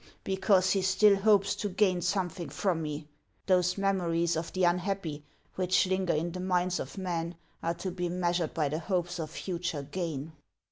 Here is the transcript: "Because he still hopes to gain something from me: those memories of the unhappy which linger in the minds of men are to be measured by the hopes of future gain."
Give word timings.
"Because 0.23 0.71
he 0.71 0.81
still 0.81 1.15
hopes 1.15 1.53
to 1.57 1.69
gain 1.69 2.01
something 2.01 2.49
from 2.49 2.81
me: 2.81 3.07
those 3.45 3.77
memories 3.77 4.35
of 4.35 4.51
the 4.51 4.63
unhappy 4.63 5.23
which 5.57 5.85
linger 5.85 6.15
in 6.15 6.31
the 6.31 6.39
minds 6.39 6.79
of 6.79 6.97
men 6.97 7.35
are 7.61 7.75
to 7.75 7.91
be 7.91 8.09
measured 8.09 8.55
by 8.55 8.67
the 8.67 8.79
hopes 8.79 9.19
of 9.19 9.29
future 9.29 9.83
gain." 9.83 10.31